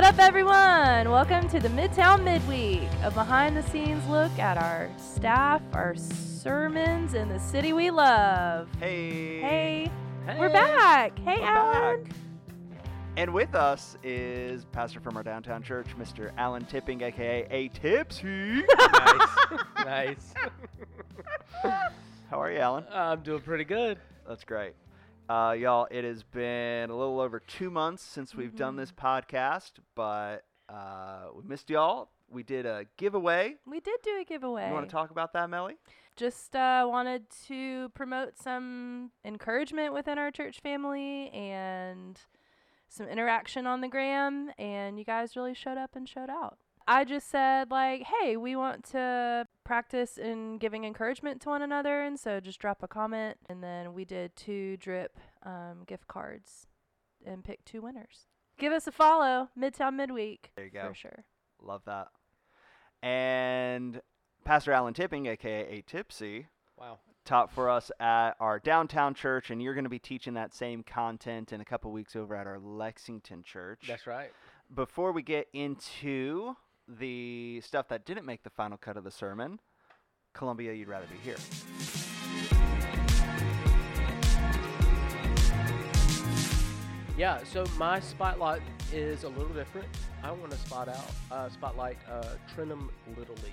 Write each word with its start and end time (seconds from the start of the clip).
What 0.00 0.14
up, 0.14 0.18
everyone? 0.18 1.10
Welcome 1.10 1.46
to 1.50 1.60
the 1.60 1.68
Midtown 1.68 2.24
Midweek, 2.24 2.88
a 3.02 3.10
behind 3.10 3.54
the 3.54 3.62
scenes 3.62 4.02
look 4.08 4.32
at 4.38 4.56
our 4.56 4.88
staff, 4.96 5.60
our 5.74 5.94
sermons, 5.94 7.12
in 7.12 7.28
the 7.28 7.38
city 7.38 7.74
we 7.74 7.90
love. 7.90 8.66
Hey. 8.78 9.40
Hey, 9.40 9.90
we're 10.38 10.48
back. 10.48 11.18
Hey, 11.18 11.40
We're 11.40 11.46
Alan. 11.46 12.04
back. 12.04 12.12
And 13.18 13.34
with 13.34 13.54
us 13.54 13.98
is 14.02 14.64
pastor 14.72 15.00
from 15.00 15.18
our 15.18 15.22
downtown 15.22 15.62
church, 15.62 15.88
Mr. 15.98 16.30
Alan 16.38 16.64
Tipping, 16.64 17.02
aka 17.02 17.46
A 17.50 17.68
Tipsy. 17.68 18.62
nice, 18.64 19.28
nice. 19.84 20.34
How 22.30 22.40
are 22.40 22.50
you, 22.50 22.58
Alan? 22.58 22.86
I'm 22.90 23.20
doing 23.20 23.42
pretty 23.42 23.64
good. 23.64 23.98
That's 24.26 24.44
great. 24.44 24.72
Uh, 25.30 25.52
y'all, 25.52 25.86
it 25.92 26.02
has 26.02 26.24
been 26.24 26.90
a 26.90 26.96
little 26.96 27.20
over 27.20 27.38
two 27.38 27.70
months 27.70 28.02
since 28.02 28.34
we've 28.34 28.56
done 28.56 28.74
this 28.74 28.90
podcast, 28.90 29.74
but 29.94 30.42
uh, 30.68 31.26
we 31.36 31.44
missed 31.44 31.70
y'all. 31.70 32.08
We 32.28 32.42
did 32.42 32.66
a 32.66 32.86
giveaway. 32.96 33.54
We 33.64 33.78
did 33.78 34.00
do 34.02 34.18
a 34.20 34.24
giveaway. 34.24 34.66
You 34.66 34.74
want 34.74 34.88
to 34.88 34.92
talk 34.92 35.12
about 35.12 35.32
that, 35.34 35.48
Melly? 35.48 35.76
Just 36.16 36.56
uh, 36.56 36.84
wanted 36.90 37.30
to 37.46 37.90
promote 37.90 38.38
some 38.38 39.12
encouragement 39.24 39.94
within 39.94 40.18
our 40.18 40.32
church 40.32 40.58
family 40.58 41.30
and 41.30 42.20
some 42.88 43.06
interaction 43.06 43.68
on 43.68 43.82
the 43.82 43.88
gram, 43.88 44.50
and 44.58 44.98
you 44.98 45.04
guys 45.04 45.36
really 45.36 45.54
showed 45.54 45.78
up 45.78 45.94
and 45.94 46.08
showed 46.08 46.28
out. 46.28 46.58
I 46.92 47.04
just 47.04 47.30
said, 47.30 47.70
like, 47.70 48.02
hey, 48.02 48.36
we 48.36 48.56
want 48.56 48.82
to 48.90 49.46
practice 49.62 50.18
in 50.18 50.58
giving 50.58 50.84
encouragement 50.84 51.40
to 51.42 51.48
one 51.50 51.62
another, 51.62 52.02
and 52.02 52.18
so 52.18 52.40
just 52.40 52.58
drop 52.58 52.82
a 52.82 52.88
comment. 52.88 53.36
And 53.48 53.62
then 53.62 53.94
we 53.94 54.04
did 54.04 54.34
two 54.34 54.76
drip 54.76 55.16
um, 55.46 55.84
gift 55.86 56.08
cards 56.08 56.66
and 57.24 57.44
picked 57.44 57.66
two 57.66 57.80
winners. 57.80 58.26
Give 58.58 58.72
us 58.72 58.88
a 58.88 58.92
follow, 58.92 59.50
Midtown 59.56 59.94
Midweek. 59.94 60.50
There 60.56 60.64
you 60.64 60.72
go. 60.72 60.88
For 60.88 60.94
sure. 60.94 61.24
Love 61.62 61.82
that. 61.86 62.08
And 63.02 64.00
Pastor 64.44 64.72
Alan 64.72 64.92
Tipping, 64.94 65.26
aka 65.26 65.66
A 65.78 65.82
Tipsy, 65.82 66.48
Wow. 66.76 66.98
taught 67.24 67.52
for 67.52 67.70
us 67.70 67.92
at 68.00 68.32
our 68.40 68.58
downtown 68.58 69.14
church, 69.14 69.50
and 69.50 69.62
you're 69.62 69.74
going 69.74 69.84
to 69.84 69.90
be 69.90 69.98
teaching 70.00 70.34
that 70.34 70.52
same 70.54 70.82
content 70.82 71.52
in 71.52 71.60
a 71.60 71.64
couple 71.64 71.92
weeks 71.92 72.16
over 72.16 72.34
at 72.34 72.46
our 72.48 72.58
Lexington 72.58 73.42
church. 73.44 73.84
That's 73.86 74.06
right. 74.08 74.32
Before 74.74 75.12
we 75.12 75.22
get 75.22 75.48
into 75.52 76.56
the 76.98 77.60
stuff 77.60 77.88
that 77.88 78.04
didn't 78.04 78.26
make 78.26 78.42
the 78.42 78.50
final 78.50 78.78
cut 78.78 78.96
of 78.96 79.04
the 79.04 79.10
sermon, 79.10 79.60
Columbia, 80.32 80.72
you'd 80.72 80.88
rather 80.88 81.06
be 81.06 81.18
here. 81.22 81.36
Yeah. 87.16 87.44
So 87.44 87.66
my 87.76 88.00
spotlight 88.00 88.62
is 88.92 89.24
a 89.24 89.28
little 89.28 89.52
different. 89.52 89.86
I 90.22 90.30
want 90.32 90.50
to 90.52 90.56
spot 90.56 90.88
out, 90.88 91.04
uh, 91.30 91.48
spotlight 91.50 91.98
uh, 92.10 92.24
Little 92.58 93.34
League. 93.36 93.52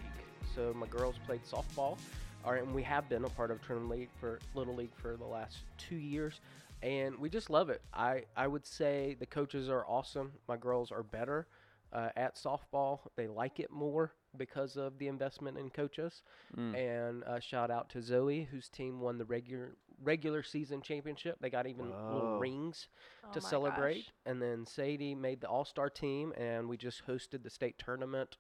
So 0.56 0.74
my 0.74 0.88
girls 0.88 1.16
played 1.26 1.42
softball, 1.44 1.98
and 2.46 2.74
we 2.74 2.82
have 2.84 3.10
been 3.10 3.26
a 3.26 3.30
part 3.30 3.52
of 3.52 3.62
Trenholm 3.62 3.90
League 3.90 4.10
for 4.20 4.40
Little 4.56 4.76
League 4.76 4.96
for 4.96 5.18
the 5.18 5.26
last 5.26 5.58
two 5.78 5.98
years, 5.98 6.40
and 6.82 7.18
we 7.20 7.30
just 7.30 7.50
love 7.50 7.70
it. 7.70 7.82
I 7.94 8.24
I 8.36 8.48
would 8.48 8.66
say 8.66 9.18
the 9.20 9.26
coaches 9.26 9.70
are 9.70 9.86
awesome. 9.86 10.32
My 10.48 10.56
girls 10.56 10.92
are 10.92 11.04
better. 11.04 11.46
Uh, 11.94 12.10
at 12.18 12.36
softball, 12.36 13.00
they 13.16 13.28
like 13.28 13.60
it 13.60 13.72
more 13.72 14.12
because 14.38 14.76
of 14.76 14.98
the 15.00 15.08
investment 15.08 15.58
in 15.58 15.70
coaches. 15.70 16.22
Mm. 16.58 16.76
And 16.76 17.24
uh, 17.24 17.40
shout 17.40 17.72
out 17.72 17.90
to 17.92 18.02
Zoe, 18.02 18.48
whose 18.52 18.68
team 18.70 19.00
won 19.00 19.18
the 19.18 19.26
regular 19.26 19.76
regular 20.04 20.44
season 20.44 20.82
championship. 20.82 21.38
They 21.42 21.50
got 21.50 21.66
even 21.66 21.86
Whoa. 21.90 22.14
little 22.14 22.40
rings 22.40 22.88
Oh 23.26 23.32
to 23.34 23.42
my 23.42 23.50
celebrate. 23.50 23.96
gosh. 24.04 24.14
And 24.26 24.42
then 24.42 24.66
Sadie 24.66 25.16
made 25.16 25.42
the 25.42 25.48
All 25.48 25.66
Star 25.66 25.90
team, 25.90 26.34
and 26.38 26.68
we 26.68 26.76
just 26.78 27.08
hosted 27.08 27.42
the 27.44 27.50
state 27.50 27.78
tournament 27.84 28.38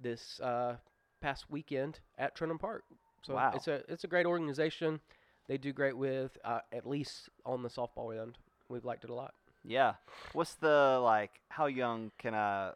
this 0.00 0.40
uh, 0.40 0.76
past 1.20 1.50
weekend 1.50 2.00
at 2.18 2.34
Trenholm 2.36 2.58
Park. 2.58 2.84
So 3.22 3.34
Wow. 3.34 3.52
it's 3.54 3.68
a 3.68 3.82
it's 3.88 4.04
a 4.04 4.08
great 4.08 4.26
organization. 4.26 5.00
They 5.48 5.58
do 5.58 5.72
great 5.72 5.96
with 5.96 6.36
uh, 6.44 6.60
at 6.72 6.86
least 6.86 7.28
on 7.44 7.62
the 7.62 7.68
softball 7.68 8.18
end. 8.20 8.38
We've 8.68 8.84
liked 8.84 9.04
it 9.04 9.10
a 9.10 9.14
lot. 9.14 9.34
Yeah. 9.64 9.94
What's 10.32 10.54
the, 10.54 11.00
like, 11.02 11.40
how 11.48 11.66
young 11.66 12.12
can 12.18 12.34
I 12.34 12.72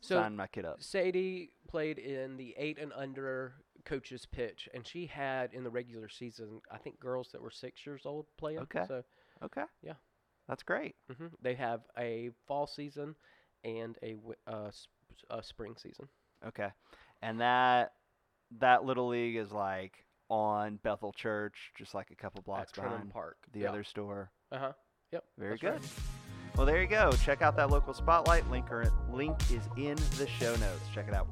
So 0.00 0.16
sign 0.16 0.36
my 0.36 0.46
kid 0.46 0.64
up? 0.64 0.82
Sadie 0.82 1.50
played 1.68 1.98
in 1.98 2.36
the 2.36 2.54
eight 2.56 2.78
and 2.78 2.92
under 2.94 3.54
coaches 3.84 4.26
pitch, 4.26 4.68
and 4.74 4.86
she 4.86 5.06
had 5.06 5.52
in 5.52 5.64
the 5.64 5.70
regular 5.70 6.08
season, 6.08 6.60
I 6.70 6.78
think 6.78 7.00
girls 7.00 7.28
that 7.32 7.42
were 7.42 7.50
six 7.50 7.86
years 7.86 8.02
old 8.04 8.26
playing. 8.36 8.60
Okay. 8.60 8.84
So 8.86 9.04
Okay. 9.42 9.64
Yeah. 9.82 9.94
That's 10.48 10.62
great. 10.62 10.96
hmm 11.16 11.26
they 11.40 11.54
have 11.54 11.82
a 11.98 12.30
fall 12.46 12.66
season 12.66 13.14
and 13.64 13.96
a 14.02 14.16
uh, 14.46 14.70
sp- 14.72 14.90
uh, 15.30 15.42
spring 15.42 15.74
season. 15.76 16.08
Okay. 16.46 16.68
And 17.22 17.40
that 17.40 17.92
that 18.58 18.84
little 18.84 19.08
league 19.08 19.36
is 19.36 19.52
like 19.52 20.04
on 20.28 20.76
Bethel 20.82 21.12
Church, 21.12 21.72
just 21.76 21.94
like 21.94 22.10
a 22.10 22.16
couple 22.16 22.42
blocks 22.42 22.72
at 22.76 22.82
behind 22.84 23.10
Park. 23.10 23.36
the 23.52 23.60
yeah. 23.60 23.68
other 23.68 23.84
store. 23.84 24.30
Uh 24.50 24.58
huh. 24.58 24.72
Yep. 25.12 25.24
Very 25.38 25.58
good. 25.58 25.72
right. 25.72 26.19
Well, 26.60 26.66
there 26.66 26.82
you 26.82 26.88
go. 26.88 27.10
Check 27.24 27.40
out 27.40 27.56
that 27.56 27.70
local 27.70 27.94
spotlight. 27.94 28.46
Link, 28.50 28.70
or, 28.70 28.92
link 29.10 29.34
is 29.50 29.62
in 29.78 29.96
the 30.18 30.26
show 30.26 30.54
notes. 30.56 30.82
Check 30.94 31.08
it 31.08 31.14
out. 31.14 31.26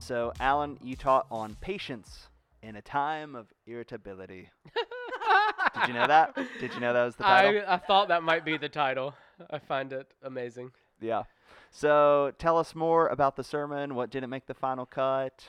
So, 0.00 0.32
Alan, 0.40 0.76
you 0.82 0.96
taught 0.96 1.28
on 1.30 1.54
patience 1.60 2.26
in 2.60 2.74
a 2.74 2.82
time 2.82 3.36
of 3.36 3.52
irritability. 3.68 4.50
Did 4.74 5.86
you 5.86 5.94
know 5.94 6.08
that? 6.08 6.34
Did 6.58 6.74
you 6.74 6.80
know 6.80 6.92
that 6.92 7.04
was 7.04 7.14
the 7.14 7.22
title? 7.22 7.62
I, 7.68 7.74
I 7.74 7.78
thought 7.78 8.08
that 8.08 8.24
might 8.24 8.44
be 8.44 8.58
the 8.58 8.68
title. 8.68 9.14
I 9.48 9.60
find 9.60 9.92
it 9.92 10.12
amazing. 10.24 10.72
Yeah. 11.00 11.22
So, 11.70 12.32
tell 12.36 12.58
us 12.58 12.74
more 12.74 13.06
about 13.06 13.36
the 13.36 13.44
sermon. 13.44 13.94
What 13.94 14.10
didn't 14.10 14.30
make 14.30 14.46
the 14.46 14.54
final 14.54 14.86
cut? 14.86 15.44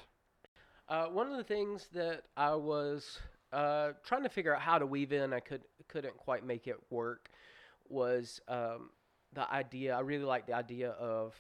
Uh, 0.88 1.08
one 1.08 1.32
of 1.32 1.36
the 1.36 1.44
things 1.44 1.88
that 1.94 2.26
I 2.38 2.54
was 2.54 3.18
uh, 3.52 3.94
trying 4.06 4.22
to 4.22 4.30
figure 4.30 4.56
out 4.56 4.62
how 4.62 4.78
to 4.78 4.86
weave 4.86 5.12
in, 5.12 5.34
I 5.34 5.40
could 5.40 5.62
couldn't 5.90 6.18
quite 6.18 6.46
make 6.46 6.68
it 6.68 6.78
work, 6.90 7.30
was 7.90 8.40
um, 8.48 8.90
the 9.34 9.52
idea. 9.52 9.96
I 9.96 10.00
really 10.00 10.24
like 10.24 10.48
the 10.48 10.54
idea 10.54 10.92
of 10.92 11.36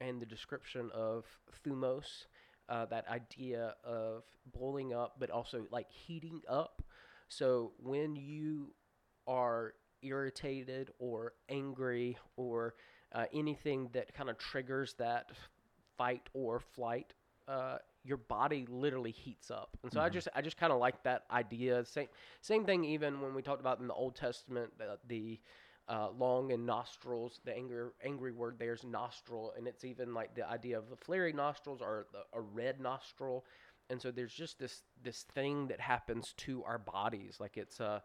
and 0.00 0.20
the 0.20 0.26
description 0.26 0.90
of 0.94 1.26
thumos, 1.64 2.24
uh, 2.68 2.86
that 2.86 3.06
idea 3.08 3.74
of 3.84 4.24
boiling 4.50 4.94
up, 4.94 5.16
but 5.18 5.30
also 5.30 5.66
like 5.70 5.90
heating 5.90 6.40
up. 6.48 6.82
So 7.28 7.72
when 7.78 8.16
you 8.16 8.72
are 9.26 9.74
irritated 10.02 10.90
or 10.98 11.34
angry 11.48 12.16
or 12.36 12.74
uh, 13.12 13.26
anything 13.34 13.90
that 13.92 14.14
kind 14.14 14.30
of 14.30 14.38
triggers 14.38 14.94
that 14.98 15.30
fight 15.98 16.28
or 16.32 16.60
flight 16.60 17.12
uh, 17.46 17.78
your 18.04 18.16
body 18.16 18.66
literally 18.68 19.10
heats 19.12 19.50
up. 19.50 19.76
And 19.82 19.92
so 19.92 20.00
I 20.00 20.08
Mhm. 20.08 20.12
just 20.12 20.28
I 20.34 20.42
just 20.42 20.56
kind 20.56 20.72
of 20.72 20.78
like 20.78 21.02
that 21.04 21.24
idea. 21.30 21.84
Same 21.84 22.08
same 22.40 22.64
thing 22.64 22.84
even 22.84 23.20
when 23.20 23.34
we 23.34 23.42
talked 23.42 23.60
about 23.60 23.80
in 23.80 23.86
the 23.88 23.94
Old 23.94 24.16
Testament 24.16 24.76
the, 24.78 24.98
the 25.06 25.40
uh, 25.88 26.10
long 26.10 26.52
and 26.52 26.64
nostrils. 26.66 27.40
The 27.44 27.54
angry 27.54 27.90
angry 28.02 28.32
word 28.32 28.58
there's 28.58 28.84
nostril, 28.84 29.52
and 29.56 29.66
it's 29.66 29.84
even 29.84 30.14
like 30.14 30.34
the 30.34 30.48
idea 30.48 30.78
of 30.78 30.88
the 30.88 30.96
flary 30.96 31.32
nostrils 31.32 31.80
or 31.82 32.06
the, 32.12 32.20
a 32.32 32.40
red 32.40 32.80
nostril. 32.80 33.44
And 33.90 34.00
so 34.00 34.10
there's 34.10 34.32
just 34.34 34.58
this 34.58 34.82
this 35.02 35.24
thing 35.34 35.66
that 35.68 35.80
happens 35.80 36.32
to 36.38 36.62
our 36.64 36.78
bodies, 36.78 37.38
like 37.40 37.56
it's 37.56 37.80
a 37.80 38.02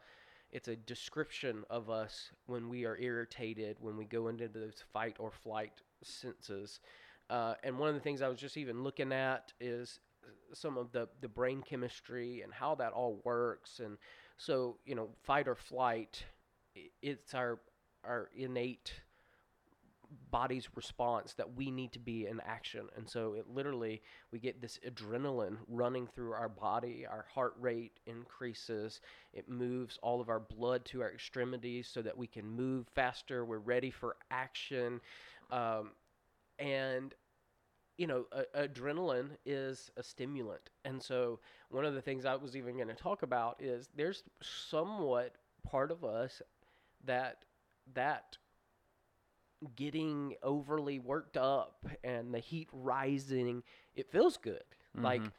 it's 0.52 0.68
a 0.68 0.76
description 0.76 1.64
of 1.70 1.90
us 1.90 2.32
when 2.48 2.70
we 2.70 2.86
are 2.86 2.98
irritated, 2.98 3.78
when 3.80 3.98
we 3.98 4.06
go 4.06 4.28
into 4.30 4.48
those 4.48 4.84
fight 4.94 5.16
or 5.20 5.32
flight 5.32 5.82
senses. 6.04 6.80
Uh, 7.30 7.56
and 7.64 7.78
one 7.78 7.90
of 7.90 7.96
the 7.96 8.02
things 8.02 8.22
I 8.22 8.28
was 8.28 8.40
just 8.40 8.58
even 8.58 8.84
looking 8.84 9.12
at 9.12 9.52
is 9.60 10.00
some 10.54 10.78
of 10.78 10.92
the, 10.92 11.08
the 11.22 11.28
brain 11.28 11.64
chemistry 11.68 12.42
and 12.42 12.54
how 12.54 12.76
that 12.76 12.94
all 12.94 13.22
works. 13.24 13.80
And 13.84 13.98
so, 14.38 14.78
you 14.86 14.96
know, 14.96 15.10
fight 15.24 15.48
or 15.48 15.56
flight, 15.56 16.24
it's 17.02 17.34
our 17.34 17.60
our 18.04 18.30
innate 18.36 18.94
body's 20.30 20.70
response 20.76 21.34
that 21.34 21.56
we 21.56 21.72
need 21.72 21.92
to 21.94 22.00
be 22.00 22.28
in 22.28 22.40
action. 22.46 22.88
And 22.96 23.10
so 23.10 23.34
it 23.34 23.50
literally 23.50 24.02
we 24.32 24.40
get 24.40 24.62
this 24.62 24.80
adrenaline 24.88 25.58
running 25.68 26.08
through 26.08 26.34
our 26.34 26.50
body, 26.50 27.06
our 27.10 27.26
heart 27.34 27.54
rate 27.60 28.00
increases, 28.06 29.02
it 29.34 29.50
moves 29.50 29.98
all 30.02 30.22
of 30.22 30.30
our 30.30 30.40
blood 30.40 30.86
to 30.86 31.02
our 31.02 31.12
extremities 31.12 31.90
so 31.92 32.02
that 32.02 32.18
we 32.18 32.28
can 32.28 32.46
move 32.48 32.88
faster, 32.94 33.44
we're 33.46 33.58
ready 33.58 33.92
for 33.92 34.16
action. 34.30 35.02
Um, 35.52 35.92
and 36.60 37.14
you 37.98 38.08
know, 38.08 38.26
a- 38.32 38.68
adrenaline 38.68 39.30
is 39.46 39.92
a 39.98 40.04
stimulant. 40.04 40.70
And 40.86 41.02
so 41.02 41.40
one 41.70 41.86
of 41.86 41.94
the 41.94 42.02
things 42.02 42.26
I 42.26 42.36
was 42.36 42.56
even 42.56 42.76
going 42.76 42.88
to 42.88 42.94
talk 42.96 43.24
about 43.24 43.62
is 43.62 43.90
there's 43.96 44.24
somewhat 44.42 45.36
part 45.64 45.92
of 45.92 46.04
us 46.04 46.42
that 47.06 47.46
that 47.94 48.38
getting 49.76 50.36
overly 50.44 51.00
worked 51.00 51.38
up 51.38 51.86
and 52.04 52.34
the 52.34 52.40
heat 52.40 52.68
rising, 52.72 53.64
it 53.96 54.12
feels 54.12 54.38
good. 54.38 54.64
Like 55.02 55.30
Mhm. 55.30 55.32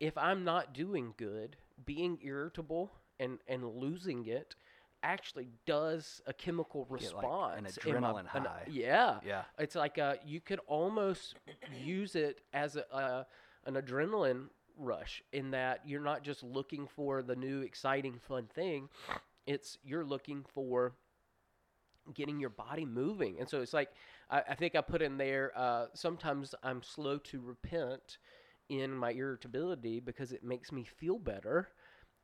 if 0.00 0.16
I'm 0.18 0.44
not 0.44 0.74
doing 0.74 1.14
good, 1.16 1.56
being 1.84 2.18
irritable 2.22 2.92
and 3.18 3.38
and 3.48 3.64
losing 3.76 4.26
it 4.26 4.54
actually 5.02 5.48
does 5.66 6.20
a 6.26 6.32
chemical 6.32 6.84
Get, 6.84 6.90
like, 7.14 7.24
an 7.24 7.64
response. 7.64 7.76
in 7.78 7.92
my- 7.94 8.00
adrenaline 8.00 8.34
an- 8.34 8.44
high. 8.44 8.64
yeah, 8.68 9.20
Yeah. 9.24 9.44
it's 9.58 9.74
like 9.74 9.98
uh, 9.98 10.16
you 10.24 10.40
could 10.40 10.60
almost 10.66 11.36
use 11.72 12.14
it 12.16 12.40
as 12.52 12.76
a, 12.76 12.92
uh, 12.94 13.24
an 13.66 13.74
adrenaline 13.74 14.48
rush 14.76 15.22
in 15.32 15.50
that 15.50 15.86
you're 15.86 16.00
not 16.02 16.22
just 16.22 16.42
looking 16.42 16.86
for 16.86 17.22
the 17.22 17.36
new 17.36 17.60
exciting 17.60 18.18
fun 18.18 18.46
thing 18.46 18.88
it's 19.46 19.76
you're 19.84 20.04
looking 20.06 20.42
for 20.54 20.94
getting 22.14 22.40
your 22.40 22.48
body 22.50 22.86
moving 22.86 23.38
and 23.38 23.48
so 23.48 23.60
it's 23.60 23.74
like 23.74 23.90
i, 24.30 24.40
I 24.48 24.54
think 24.54 24.74
i 24.74 24.80
put 24.80 25.02
in 25.02 25.18
there 25.18 25.52
uh, 25.54 25.86
sometimes 25.92 26.54
i'm 26.62 26.82
slow 26.82 27.18
to 27.18 27.40
repent 27.40 28.16
in 28.70 28.92
my 28.96 29.10
irritability 29.10 30.00
because 30.00 30.32
it 30.32 30.42
makes 30.42 30.72
me 30.72 30.84
feel 30.84 31.18
better 31.18 31.68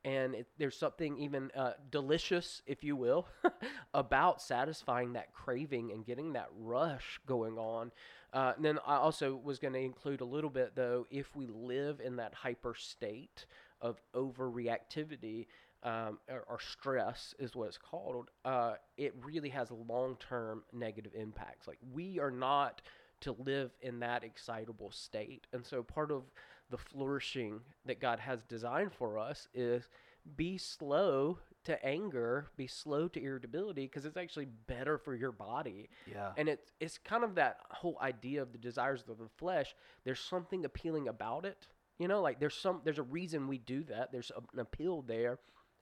and 0.07 0.37
it, 0.37 0.47
there's 0.57 0.79
something 0.79 1.19
even 1.19 1.51
uh, 1.57 1.73
delicious, 1.91 2.63
if 2.65 2.85
you 2.85 2.95
will, 2.95 3.27
about 3.95 4.41
satisfying 4.41 5.15
that 5.15 5.33
craving 5.33 5.91
and 5.91 6.07
getting 6.07 6.35
that 6.35 6.49
rush 6.57 7.21
going 7.27 7.59
on. 7.59 7.91
Uh, 8.33 8.53
and 8.55 8.65
then 8.65 8.79
I 8.87 8.97
also 8.97 9.35
was 9.35 9.59
going 9.59 9.75
to 9.75 9.81
include 9.81 10.21
a 10.21 10.25
little 10.25 10.49
bit, 10.49 10.77
though, 10.77 11.07
if 11.11 11.35
we 11.35 11.49
live 11.49 12.01
in 12.01 12.17
that 12.17 12.35
hyper 12.35 12.75
state 12.79 13.47
of 13.81 14.01
overreactivity 14.15 15.47
um, 15.83 16.19
or, 16.31 16.45
or 16.49 16.61
stress, 16.61 17.35
is 17.41 17.57
what 17.57 17.67
it's 17.67 17.79
called, 17.79 18.31
uh, 18.45 18.75
it 18.97 19.13
really 19.25 19.49
has 19.49 19.73
long 19.73 20.17
term 20.29 20.63
negative 20.73 21.13
impacts. 21.17 21.67
Like, 21.67 21.79
we 21.93 22.21
are 22.21 22.31
not 22.31 22.81
to 23.23 23.35
live 23.45 23.73
in 23.81 23.99
that 24.01 24.23
excitable 24.23 24.93
state. 24.93 25.49
And 25.53 25.67
so, 25.67 25.83
part 25.83 26.13
of 26.13 26.23
the 26.71 26.79
flourishing 26.79 27.61
that 27.85 28.01
God 28.01 28.19
has 28.21 28.43
designed 28.49 28.93
for 28.93 29.19
us 29.19 29.49
is 29.55 29.89
be 30.37 30.59
slow 30.59 31.39
to 31.65 31.85
anger, 31.85 32.47
be 32.57 32.67
slow 32.67 33.09
to 33.09 33.23
irritability 33.23 33.83
because 33.83 34.05
it's 34.05 34.17
actually 34.17 34.47
better 34.67 34.99
for 34.99 35.15
your 35.15 35.33
body. 35.33 35.89
Yeah. 36.11 36.33
And 36.37 36.49
it's 36.49 36.73
it's 36.81 36.99
kind 36.99 37.25
of 37.25 37.35
that 37.37 37.59
whole 37.71 37.99
idea 38.01 38.43
of 38.43 38.53
the 38.53 38.59
desires 38.59 39.05
of 39.09 39.19
the 39.19 39.29
flesh. 39.37 39.75
There's 40.05 40.21
something 40.21 40.65
appealing 40.65 41.09
about 41.09 41.45
it. 41.45 41.67
You 41.99 42.09
know, 42.09 42.21
like 42.21 42.41
there's 42.41 42.55
some 42.55 42.81
there's 42.85 42.99
a 42.99 43.05
reason 43.05 43.49
we 43.49 43.59
do 43.59 43.85
that. 43.85 44.13
There's 44.13 44.31
an 44.53 44.61
appeal 44.61 45.03
there, 45.03 45.39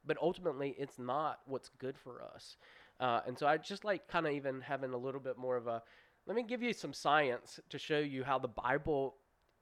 but 0.07 0.17
ultimately 0.21 0.75
it's 0.79 0.99
not 0.99 1.41
what's 1.47 1.71
good 1.79 1.97
for 1.99 2.23
us. 2.23 2.57
Uh, 3.01 3.21
and 3.27 3.39
so 3.39 3.47
I 3.47 3.57
just 3.57 3.85
like 3.85 4.09
kind 4.09 4.27
of 4.27 4.33
even 4.33 4.61
having 4.61 4.93
a 4.93 4.99
little 4.99 5.21
bit 5.21 5.37
more 5.37 5.57
of 5.57 5.67
a 5.67 5.83
let 6.27 6.37
me 6.37 6.43
give 6.43 6.63
you 6.63 6.73
some 6.73 6.93
science 6.93 7.61
to 7.69 7.79
show 7.79 7.99
you 7.99 8.25
how 8.25 8.39
the 8.39 8.49
Bible 8.49 9.17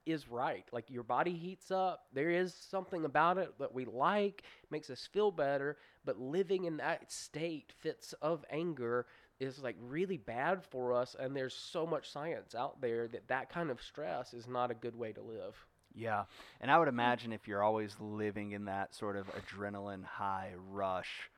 is 0.05 0.27
right. 0.27 0.65
Like 0.71 0.89
your 0.89 1.03
body 1.03 1.33
heats 1.33 1.71
up. 1.71 2.05
There 2.13 2.29
is 2.29 2.53
something 2.53 3.05
about 3.05 3.37
it 3.37 3.53
that 3.59 3.73
we 3.73 3.85
like, 3.85 4.43
makes 4.69 4.89
us 4.89 5.07
feel 5.11 5.31
better, 5.31 5.77
but 6.05 6.19
living 6.19 6.65
in 6.65 6.77
that 6.77 7.11
state 7.11 7.73
fits 7.79 8.13
of 8.21 8.45
anger 8.49 9.05
is 9.39 9.59
like 9.59 9.75
really 9.79 10.17
bad 10.17 10.63
for 10.63 10.93
us 10.93 11.15
and 11.19 11.35
there's 11.35 11.53
so 11.53 11.85
much 11.85 12.09
science 12.09 12.55
out 12.55 12.79
there 12.81 13.07
that 13.07 13.27
that 13.27 13.49
kind 13.49 13.69
of 13.69 13.81
stress 13.81 14.33
is 14.33 14.47
not 14.47 14.71
a 14.71 14.75
good 14.75 14.95
way 14.95 15.11
to 15.11 15.21
live. 15.21 15.55
Yeah. 15.93 16.23
And 16.61 16.71
I 16.71 16.77
would 16.77 16.87
imagine 16.87 17.33
if 17.33 17.47
you're 17.47 17.63
always 17.63 17.95
living 17.99 18.51
in 18.51 18.65
that 18.65 18.95
sort 18.95 19.15
of 19.15 19.27
adrenaline 19.35 20.03
high 20.03 20.51
rush, 20.71 21.29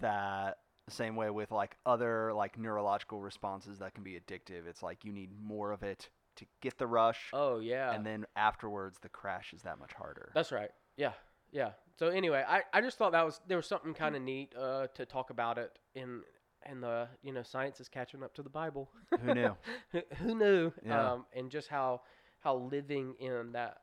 that 0.00 0.58
same 0.88 1.16
way 1.16 1.30
with 1.30 1.50
like 1.50 1.76
other 1.86 2.32
like 2.32 2.58
neurological 2.58 3.20
responses 3.20 3.78
that 3.78 3.94
can 3.94 4.04
be 4.04 4.18
addictive. 4.18 4.66
It's 4.68 4.82
like 4.82 5.04
you 5.04 5.12
need 5.12 5.30
more 5.40 5.72
of 5.72 5.82
it 5.82 6.08
to 6.40 6.46
get 6.60 6.78
the 6.78 6.86
rush. 6.86 7.18
Oh 7.32 7.60
yeah. 7.60 7.92
And 7.92 8.04
then 8.04 8.26
afterwards, 8.36 8.98
the 9.00 9.08
crash 9.08 9.52
is 9.52 9.62
that 9.62 9.78
much 9.78 9.92
harder. 9.92 10.32
That's 10.34 10.52
right. 10.52 10.70
Yeah. 10.96 11.12
Yeah. 11.52 11.70
So 11.98 12.08
anyway, 12.08 12.44
I, 12.46 12.62
I 12.72 12.80
just 12.80 12.98
thought 12.98 13.12
that 13.12 13.24
was 13.24 13.40
there 13.46 13.56
was 13.56 13.66
something 13.66 13.94
kind 13.94 14.16
of 14.16 14.22
neat 14.22 14.54
uh, 14.58 14.88
to 14.94 15.04
talk 15.04 15.30
about 15.30 15.58
it 15.58 15.78
in 15.94 16.22
and 16.64 16.82
the 16.82 17.08
you 17.22 17.32
know 17.32 17.42
science 17.42 17.80
is 17.80 17.88
catching 17.88 18.22
up 18.22 18.34
to 18.34 18.42
the 18.42 18.50
Bible. 18.50 18.90
Who 19.20 19.34
knew? 19.34 19.56
who, 19.92 20.00
who 20.16 20.34
knew? 20.34 20.72
Yeah. 20.84 21.12
Um, 21.12 21.26
and 21.34 21.50
just 21.50 21.68
how 21.68 22.02
how 22.40 22.56
living 22.56 23.14
in 23.20 23.52
that 23.52 23.78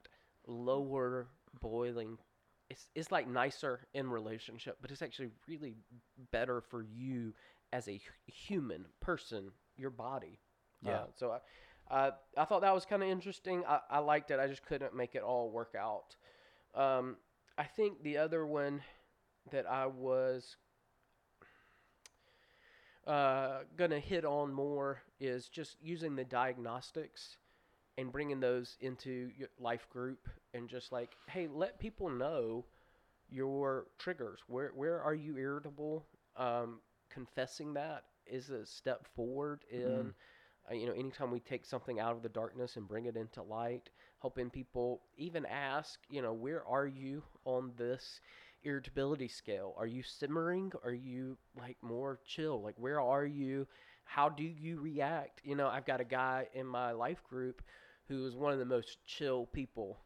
lower 0.47 1.27
boiling, 1.61 2.17
it's 2.69 2.89
it's 2.95 3.11
like 3.11 3.27
nicer 3.27 3.87
in 3.93 4.09
relationship, 4.09 4.77
but 4.81 4.91
it's 4.91 5.01
actually 5.01 5.29
really 5.47 5.75
better 6.31 6.61
for 6.61 6.83
you 6.83 7.33
as 7.73 7.87
a 7.87 7.99
human 8.25 8.85
person, 9.01 9.51
your 9.75 9.89
body. 9.89 10.39
Yeah. 10.81 10.91
Uh, 10.91 11.05
so 11.15 11.31
I. 11.31 11.39
Uh, 11.89 12.11
I 12.37 12.45
thought 12.45 12.61
that 12.61 12.73
was 12.73 12.85
kind 12.85 13.01
of 13.03 13.09
interesting. 13.09 13.63
I, 13.67 13.79
I 13.89 13.99
liked 13.99 14.31
it. 14.31 14.39
I 14.39 14.47
just 14.47 14.65
couldn't 14.65 14.95
make 14.95 15.15
it 15.15 15.21
all 15.23 15.49
work 15.49 15.73
out. 15.77 16.15
Um, 16.75 17.17
I 17.57 17.63
think 17.63 18.03
the 18.03 18.17
other 18.17 18.45
one 18.45 18.81
that 19.51 19.65
I 19.69 19.87
was 19.87 20.57
uh, 23.05 23.59
gonna 23.77 23.99
hit 23.99 24.25
on 24.25 24.53
more 24.53 25.01
is 25.19 25.47
just 25.47 25.77
using 25.81 26.15
the 26.15 26.25
diagnostics 26.25 27.37
and 27.97 28.11
bringing 28.11 28.39
those 28.39 28.77
into 28.81 29.31
your 29.37 29.49
life 29.59 29.89
group 29.89 30.27
and 30.53 30.69
just 30.69 30.91
like, 30.91 31.15
hey, 31.27 31.47
let 31.47 31.79
people 31.79 32.09
know 32.09 32.65
your 33.29 33.87
triggers. 33.97 34.41
Where 34.47 34.71
where 34.75 35.01
are 35.01 35.15
you 35.15 35.37
irritable? 35.37 36.05
Um, 36.37 36.81
confessing 37.09 37.73
that 37.73 38.03
is 38.27 38.49
a 38.49 38.65
step 38.65 39.07
forward 39.15 39.63
in. 39.71 39.81
Mhm. 39.81 40.13
Uh, 40.69 40.73
you 40.75 40.85
know, 40.85 40.93
anytime 40.93 41.31
we 41.31 41.39
take 41.39 41.65
something 41.65 41.99
out 41.99 42.15
of 42.15 42.21
the 42.21 42.29
darkness 42.29 42.75
and 42.75 42.87
bring 42.87 43.05
it 43.05 43.15
into 43.15 43.41
light, 43.41 43.89
helping 44.21 44.49
people 44.49 45.01
even 45.17 45.45
ask, 45.45 45.99
you 46.09 46.21
know, 46.21 46.33
where 46.33 46.65
are 46.65 46.87
you 46.87 47.23
on 47.45 47.71
this 47.77 48.19
irritability 48.63 49.27
scale? 49.27 49.73
Are 49.77 49.87
you 49.87 50.03
simmering? 50.03 50.71
Are 50.83 50.93
you 50.93 51.37
like 51.57 51.77
more 51.81 52.19
chill? 52.25 52.61
Like, 52.61 52.75
where 52.77 52.99
are 52.99 53.25
you? 53.25 53.67
How 54.03 54.29
do 54.29 54.43
you 54.43 54.79
react? 54.81 55.41
You 55.43 55.55
know, 55.55 55.67
I've 55.67 55.85
got 55.85 56.01
a 56.01 56.05
guy 56.05 56.47
in 56.53 56.65
my 56.65 56.91
life 56.91 57.23
group 57.23 57.61
who 58.07 58.25
is 58.25 58.35
one 58.35 58.53
of 58.53 58.59
the 58.59 58.65
most 58.65 58.97
chill 59.05 59.45
people 59.47 59.99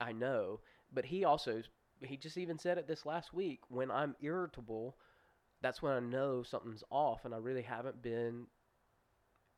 I 0.00 0.12
know, 0.12 0.60
but 0.92 1.04
he 1.04 1.24
also, 1.24 1.62
he 2.02 2.16
just 2.16 2.38
even 2.38 2.58
said 2.58 2.78
it 2.78 2.86
this 2.86 3.04
last 3.06 3.34
week 3.34 3.60
when 3.68 3.90
I'm 3.90 4.14
irritable, 4.20 4.96
that's 5.62 5.82
when 5.82 5.92
I 5.92 6.00
know 6.00 6.42
something's 6.42 6.84
off 6.90 7.24
and 7.24 7.34
I 7.34 7.38
really 7.38 7.62
haven't 7.62 8.02
been 8.02 8.46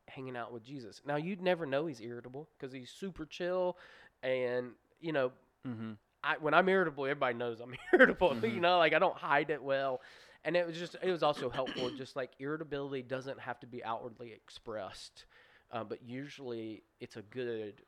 hanging 0.07 0.35
out 0.37 0.51
with 0.53 0.63
Jesus. 0.63 1.01
Now 1.05 1.15
you'd 1.15 1.41
never 1.41 1.65
know 1.65 1.85
he's 1.85 2.01
irritable 2.01 2.49
because 2.57 2.73
he's 2.73 2.89
super 2.89 3.25
chill, 3.25 3.77
and 4.23 4.71
you 4.99 5.11
know, 5.13 5.31
mm-hmm. 5.67 5.93
I 6.23 6.37
when 6.39 6.53
I'm 6.53 6.67
irritable, 6.69 7.05
everybody 7.05 7.35
knows 7.35 7.59
I'm 7.59 7.75
irritable. 7.93 8.35
You 8.35 8.41
Mhm. 8.41 8.61
know, 8.61 8.77
like 8.77 8.93
I 8.93 8.99
don't 8.99 9.17
hide 9.17 9.49
it 9.49 9.61
well, 9.61 10.01
and 10.43 10.55
it 10.55 10.65
was 10.67 10.77
just 10.77 10.95
it 11.01 11.11
was 11.11 11.23
also 11.23 11.49
helpful. 11.49 11.89
just 11.91 12.15
like 12.15 12.31
irritability 12.39 13.01
doesn't 13.03 13.39
have 13.39 13.59
to 13.61 13.67
be 13.67 13.83
outwardly 13.83 14.31
expressed, 14.33 15.25
uh, 15.71 15.83
but 15.83 16.03
usually 16.03 16.83
it's 16.99 17.15
a 17.17 17.21
good 17.23 17.81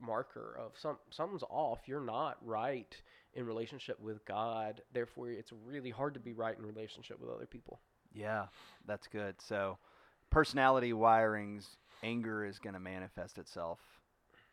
marker 0.00 0.56
of 0.58 0.72
some 0.78 0.98
something's 1.10 1.44
off. 1.48 1.80
You're 1.86 2.00
not 2.00 2.38
right 2.42 2.94
in 3.34 3.46
relationship 3.46 3.98
with 4.00 4.24
God. 4.24 4.80
Therefore, 4.92 5.30
it's 5.30 5.52
really 5.66 5.90
hard 5.90 6.14
to 6.14 6.20
be 6.20 6.32
right 6.32 6.56
in 6.56 6.64
relationship 6.64 7.20
with 7.20 7.30
other 7.30 7.46
people. 7.46 7.80
Yeah, 8.12 8.46
that's 8.86 9.08
good. 9.08 9.40
So, 9.40 9.76
personality 10.34 10.92
wirings, 10.92 11.76
anger 12.02 12.44
is 12.44 12.58
going 12.58 12.74
to 12.74 12.80
manifest 12.80 13.38
itself 13.38 13.78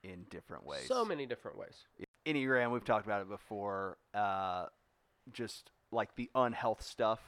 in 0.04 0.26
different 0.30 0.66
ways. 0.66 0.88
So 0.88 1.04
many 1.04 1.26
different 1.26 1.58
ways. 1.58 1.76
Enneagram, 2.26 2.72
we've 2.72 2.86
talked 2.86 3.06
about 3.06 3.22
it 3.24 3.30
before. 3.30 3.98
Uh, 4.14 4.68
just 5.34 5.72
like 5.92 6.16
the 6.16 6.30
unhealth 6.36 6.84
stuff, 6.84 7.20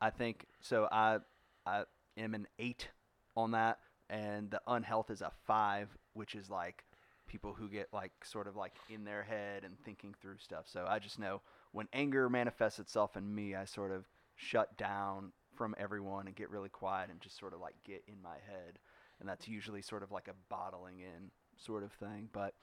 I 0.00 0.10
think. 0.10 0.46
So 0.60 0.86
I 0.92 1.18
I 1.64 1.84
am 2.18 2.34
an 2.34 2.46
eight 2.58 2.88
on 3.36 3.52
that, 3.52 3.78
and 4.10 4.50
the 4.50 4.60
unhealth 4.66 5.10
is 5.10 5.22
a 5.22 5.32
five, 5.46 5.88
which 6.12 6.34
is 6.34 6.50
like 6.50 6.84
people 7.26 7.54
who 7.54 7.68
get 7.68 7.88
like 7.92 8.12
sort 8.22 8.46
of 8.46 8.56
like 8.56 8.74
in 8.90 9.04
their 9.04 9.22
head 9.22 9.64
and 9.64 9.78
thinking 9.84 10.14
through 10.20 10.38
stuff. 10.38 10.66
So 10.66 10.86
I 10.86 10.98
just 10.98 11.18
know 11.18 11.40
when 11.72 11.88
anger 11.94 12.28
manifests 12.28 12.78
itself 12.78 13.16
in 13.16 13.34
me, 13.34 13.54
I 13.54 13.64
sort 13.64 13.92
of 13.92 14.04
shut 14.36 14.76
down 14.76 15.32
from 15.58 15.74
everyone 15.76 16.28
and 16.28 16.36
get 16.36 16.48
really 16.48 16.68
quiet 16.68 17.10
and 17.10 17.20
just 17.20 17.38
sort 17.38 17.52
of 17.52 17.60
like 17.60 17.74
get 17.84 18.04
in 18.06 18.22
my 18.22 18.36
head, 18.46 18.78
and 19.20 19.28
that's 19.28 19.48
usually 19.48 19.82
sort 19.82 20.04
of 20.04 20.12
like 20.12 20.28
a 20.28 20.34
bottling 20.48 21.00
in 21.00 21.30
sort 21.58 21.82
of 21.82 21.92
thing. 21.92 22.28
But 22.32 22.54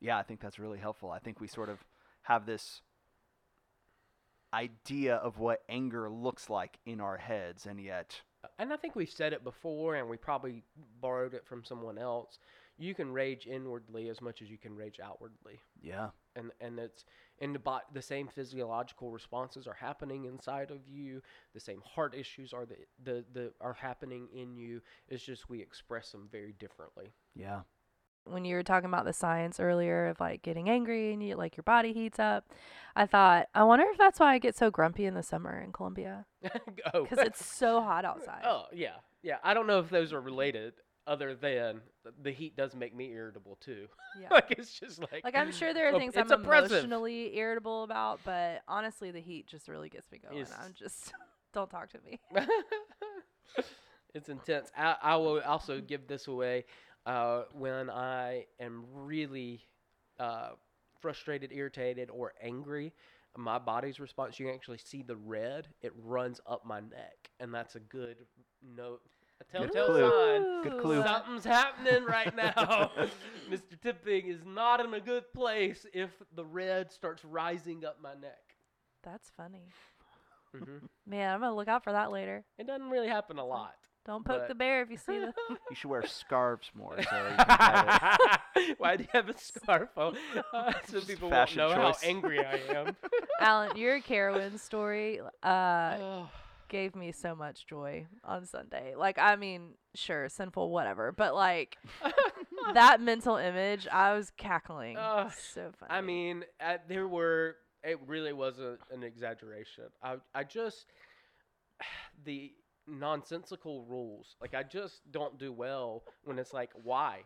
yeah, 0.00 0.18
I 0.18 0.22
think 0.22 0.40
that's 0.40 0.58
really 0.58 0.78
helpful. 0.78 1.10
I 1.10 1.18
think 1.18 1.40
we 1.40 1.48
sort 1.48 1.70
of 1.70 1.82
have 2.22 2.44
this 2.46 2.82
idea 4.52 5.16
of 5.16 5.38
what 5.38 5.62
anger 5.68 6.10
looks 6.10 6.50
like 6.50 6.78
in 6.84 7.00
our 7.00 7.16
heads, 7.16 7.66
and 7.66 7.80
yet, 7.80 8.20
and 8.58 8.72
I 8.72 8.76
think 8.76 8.94
we've 8.94 9.08
said 9.08 9.32
it 9.32 9.42
before, 9.42 9.96
and 9.96 10.08
we 10.08 10.18
probably 10.18 10.62
borrowed 11.00 11.32
it 11.32 11.46
from 11.46 11.64
someone 11.64 11.96
else. 11.96 12.38
You 12.82 12.94
can 12.94 13.12
rage 13.12 13.46
inwardly 13.46 14.08
as 14.08 14.20
much 14.20 14.42
as 14.42 14.50
you 14.50 14.58
can 14.58 14.74
rage 14.74 14.98
outwardly, 15.00 15.60
yeah, 15.80 16.08
and 16.34 16.50
and 16.60 16.80
it's 16.80 17.04
and 17.40 17.54
the 17.54 17.60
bo- 17.60 17.86
the 17.92 18.02
same 18.02 18.26
physiological 18.26 19.12
responses 19.12 19.68
are 19.68 19.74
happening 19.74 20.24
inside 20.24 20.72
of 20.72 20.80
you. 20.88 21.22
The 21.54 21.60
same 21.60 21.80
heart 21.94 22.12
issues 22.12 22.52
are 22.52 22.66
the 22.66 22.76
the, 23.04 23.24
the 23.32 23.52
are 23.60 23.74
happening 23.74 24.26
in 24.34 24.56
you. 24.56 24.82
It's 25.08 25.22
just 25.22 25.48
we 25.48 25.60
express 25.62 26.10
them 26.10 26.28
very 26.32 26.54
differently. 26.58 27.12
yeah, 27.36 27.60
when 28.24 28.44
you 28.44 28.56
were 28.56 28.62
talking 28.62 28.88
about 28.88 29.04
the 29.04 29.12
science 29.12 29.60
earlier 29.60 30.08
of 30.08 30.18
like 30.20 30.42
getting 30.42 30.68
angry 30.68 31.12
and 31.12 31.22
you 31.22 31.36
like 31.36 31.56
your 31.56 31.64
body 31.64 31.92
heats 31.92 32.18
up, 32.18 32.50
I 32.96 33.06
thought, 33.06 33.48
I 33.54 33.64
wonder 33.64 33.86
if 33.90 33.98
that's 33.98 34.20
why 34.20 34.34
I 34.34 34.38
get 34.38 34.56
so 34.56 34.70
grumpy 34.70 35.06
in 35.06 35.14
the 35.14 35.22
summer 35.22 35.60
in 35.60 35.72
Columbia 35.72 36.26
oh, 36.94 37.04
because 37.04 37.18
it's 37.24 37.44
so 37.44 37.80
hot 37.80 38.04
outside. 38.10 38.42
oh 38.44 38.64
yeah, 38.72 38.96
yeah. 39.22 39.36
I 39.42 39.54
don't 39.54 39.66
know 39.66 39.78
if 39.78 39.90
those 39.90 40.12
are 40.12 40.20
related, 40.20 40.74
other 41.06 41.34
than 41.34 41.80
the 42.22 42.30
heat 42.30 42.56
does 42.56 42.74
make 42.74 42.94
me 42.94 43.10
irritable 43.12 43.56
too. 43.60 43.86
Yeah. 44.20 44.28
like 44.30 44.50
it's 44.50 44.78
just 44.78 45.00
like 45.00 45.24
Like 45.24 45.36
I'm 45.36 45.52
sure 45.52 45.74
there 45.74 45.88
are 45.88 45.98
things 45.98 46.14
it's 46.16 46.30
I'm 46.30 46.44
emotionally 46.44 47.36
irritable 47.36 47.84
about, 47.84 48.20
but 48.24 48.62
honestly, 48.68 49.10
the 49.10 49.20
heat 49.20 49.46
just 49.46 49.68
really 49.68 49.88
gets 49.88 50.10
me 50.10 50.18
going. 50.18 50.38
Yes. 50.38 50.52
I'm 50.58 50.74
just 50.74 51.12
don't 51.52 51.70
talk 51.70 51.90
to 51.90 51.98
me. 52.04 52.20
it's 54.14 54.28
intense. 54.28 54.70
I, 54.76 54.96
I 55.02 55.16
will 55.16 55.40
also 55.40 55.80
give 55.80 56.06
this 56.06 56.28
away 56.28 56.64
uh, 57.06 57.42
when 57.52 57.90
I 57.90 58.46
am 58.60 58.84
really 58.92 59.60
uh, 60.18 60.50
frustrated, 61.00 61.50
irritated, 61.52 62.10
or 62.10 62.32
angry. 62.42 62.92
My 63.36 63.58
body's 63.58 63.98
response, 63.98 64.38
you 64.38 64.46
can 64.46 64.54
actually 64.54 64.78
see 64.78 65.02
the 65.02 65.16
red. 65.16 65.66
It 65.80 65.92
runs 66.02 66.40
up 66.46 66.66
my 66.66 66.80
neck, 66.80 67.30
and 67.40 67.52
that's 67.52 67.76
a 67.76 67.80
good 67.80 68.16
note, 68.76 69.00
a 69.48 69.58
telltale 69.58 69.86
clue. 69.86 70.10
sign. 70.10 70.62
Good 70.62 70.80
clue. 70.82 71.02
Something's 71.02 71.44
happening 71.44 72.04
right 72.04 72.34
now. 72.36 72.90
Mr. 73.50 73.80
Tipping 73.82 74.28
is 74.28 74.40
not 74.46 74.80
in 74.84 74.92
a 74.94 75.00
good 75.00 75.24
place 75.32 75.86
if 75.92 76.10
the 76.34 76.44
red 76.44 76.90
starts 76.92 77.24
rising 77.24 77.84
up 77.84 77.98
my 78.02 78.14
neck. 78.14 78.38
That's 79.02 79.30
funny. 79.36 79.68
hmm 80.56 80.78
Man, 81.06 81.34
I'm 81.34 81.40
gonna 81.40 81.54
look 81.56 81.68
out 81.68 81.82
for 81.84 81.92
that 81.92 82.12
later. 82.12 82.44
It 82.58 82.66
doesn't 82.66 82.90
really 82.90 83.08
happen 83.08 83.38
a 83.38 83.44
lot. 83.44 83.74
Don't 84.04 84.24
poke 84.24 84.40
But- 84.40 84.48
the 84.48 84.54
bear 84.56 84.82
if 84.82 84.90
you 84.90 84.96
see 84.96 85.18
the. 85.20 85.32
You 85.48 85.74
should 85.76 85.88
wear 85.90 86.04
scarves 86.06 86.70
more. 86.74 86.96
So 87.02 87.16
you 87.16 87.44
can. 87.44 88.74
Why 88.78 88.96
do 88.96 89.04
you 89.04 89.08
have 89.12 89.28
a 89.28 89.38
scarf 89.38 89.90
on? 89.96 90.16
Uh, 90.52 90.72
so 90.88 91.00
people 91.00 91.30
won't 91.30 91.34
fashion 91.48 91.58
know 91.58 91.70
how 91.72 91.94
angry 92.02 92.44
I 92.44 92.58
am. 92.74 92.96
Alan, 93.40 93.76
your 93.76 94.00
Carowinds 94.00 94.58
story 94.60 95.20
uh, 95.42 95.96
Oh, 96.00 96.28
gave 96.72 96.96
me 96.96 97.12
so 97.12 97.36
much 97.36 97.66
joy 97.66 98.06
on 98.24 98.46
Sunday. 98.46 98.94
Like, 98.96 99.18
I 99.18 99.36
mean, 99.36 99.74
sure, 99.94 100.28
sinful, 100.30 100.70
whatever, 100.70 101.12
but 101.12 101.34
like 101.34 101.76
that 102.74 103.00
mental 103.00 103.36
image, 103.36 103.86
I 103.86 104.14
was 104.14 104.32
cackling. 104.36 104.96
Ugh, 104.96 105.30
so 105.38 105.70
funny. 105.78 105.90
I 105.90 106.00
mean, 106.00 106.44
uh, 106.60 106.78
there 106.88 107.06
were. 107.06 107.56
It 107.84 107.98
really 108.06 108.32
wasn't 108.32 108.78
an 108.90 109.02
exaggeration. 109.02 109.84
I 110.02 110.16
I 110.34 110.44
just 110.44 110.86
the 112.24 112.52
nonsensical 112.88 113.84
rules. 113.84 114.36
Like 114.40 114.54
I 114.54 114.62
just 114.62 115.02
don't 115.12 115.38
do 115.38 115.52
well 115.52 116.04
when 116.24 116.38
it's 116.38 116.54
like 116.54 116.70
why, 116.82 117.20